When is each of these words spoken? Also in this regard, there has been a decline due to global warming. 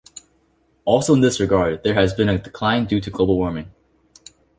Also 0.83 1.13
in 1.13 1.21
this 1.21 1.39
regard, 1.39 1.83
there 1.83 1.93
has 1.93 2.11
been 2.11 2.27
a 2.27 2.39
decline 2.39 2.85
due 2.87 2.99
to 2.99 3.11
global 3.11 3.37
warming. 3.37 3.69